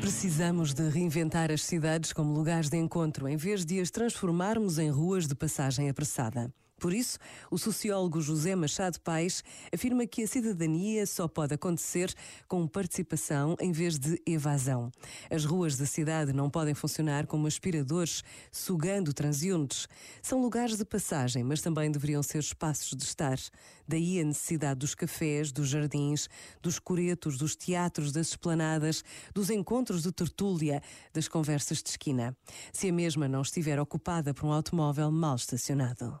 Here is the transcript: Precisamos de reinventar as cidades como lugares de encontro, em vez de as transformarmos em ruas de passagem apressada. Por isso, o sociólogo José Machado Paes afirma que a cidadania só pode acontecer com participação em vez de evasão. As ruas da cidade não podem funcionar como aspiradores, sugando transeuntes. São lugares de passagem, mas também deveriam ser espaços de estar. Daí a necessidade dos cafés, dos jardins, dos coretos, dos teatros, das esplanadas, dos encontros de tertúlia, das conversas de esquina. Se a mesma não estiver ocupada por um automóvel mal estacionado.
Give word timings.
Precisamos 0.00 0.74
de 0.74 0.88
reinventar 0.88 1.50
as 1.50 1.62
cidades 1.62 2.12
como 2.12 2.34
lugares 2.34 2.68
de 2.68 2.76
encontro, 2.76 3.28
em 3.28 3.36
vez 3.36 3.64
de 3.64 3.80
as 3.80 3.90
transformarmos 3.90 4.78
em 4.78 4.90
ruas 4.90 5.26
de 5.26 5.34
passagem 5.34 5.88
apressada. 5.88 6.52
Por 6.82 6.92
isso, 6.92 7.16
o 7.48 7.56
sociólogo 7.56 8.20
José 8.20 8.56
Machado 8.56 8.98
Paes 8.98 9.44
afirma 9.72 10.04
que 10.04 10.24
a 10.24 10.26
cidadania 10.26 11.06
só 11.06 11.28
pode 11.28 11.54
acontecer 11.54 12.12
com 12.48 12.66
participação 12.66 13.56
em 13.60 13.70
vez 13.70 14.00
de 14.00 14.20
evasão. 14.26 14.90
As 15.30 15.44
ruas 15.44 15.76
da 15.76 15.86
cidade 15.86 16.32
não 16.32 16.50
podem 16.50 16.74
funcionar 16.74 17.28
como 17.28 17.46
aspiradores, 17.46 18.24
sugando 18.50 19.14
transeuntes. 19.14 19.86
São 20.20 20.42
lugares 20.42 20.76
de 20.76 20.84
passagem, 20.84 21.44
mas 21.44 21.60
também 21.60 21.88
deveriam 21.88 22.20
ser 22.20 22.40
espaços 22.40 22.98
de 22.98 23.04
estar. 23.04 23.38
Daí 23.86 24.20
a 24.20 24.24
necessidade 24.24 24.80
dos 24.80 24.96
cafés, 24.96 25.52
dos 25.52 25.68
jardins, 25.68 26.28
dos 26.60 26.80
coretos, 26.80 27.38
dos 27.38 27.54
teatros, 27.54 28.10
das 28.10 28.30
esplanadas, 28.30 29.04
dos 29.32 29.50
encontros 29.50 30.02
de 30.02 30.10
tertúlia, 30.10 30.82
das 31.14 31.28
conversas 31.28 31.80
de 31.80 31.90
esquina. 31.90 32.36
Se 32.72 32.88
a 32.88 32.92
mesma 32.92 33.28
não 33.28 33.42
estiver 33.42 33.78
ocupada 33.78 34.34
por 34.34 34.46
um 34.46 34.52
automóvel 34.52 35.12
mal 35.12 35.36
estacionado. 35.36 36.20